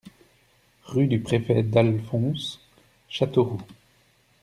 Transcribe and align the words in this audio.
Rue 0.85 1.05
du 1.05 1.19
Préfet 1.19 1.61
Dalphonse, 1.61 2.59
Châteauroux 3.07 3.61